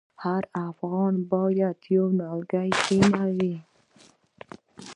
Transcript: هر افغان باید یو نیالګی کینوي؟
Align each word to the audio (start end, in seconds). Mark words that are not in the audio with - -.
هر 0.23 0.43
افغان 0.69 1.13
باید 1.31 1.77
یو 1.95 2.05
نیالګی 2.17 2.69
کینوي؟ 2.83 3.55